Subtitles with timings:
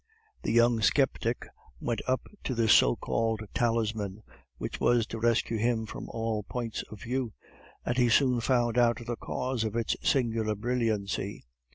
[0.41, 1.45] The young sceptic
[1.79, 4.23] went up to this so called talisman,
[4.57, 7.33] which was to rescue him from all points of view,
[7.85, 11.43] and he soon found out the cause of its singular brilliancy.